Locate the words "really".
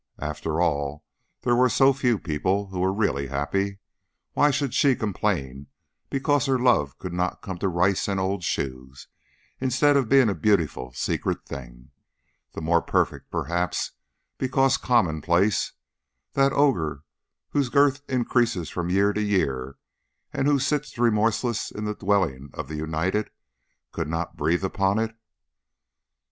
2.91-3.27